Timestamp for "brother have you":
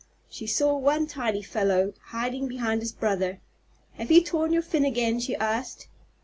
2.91-4.23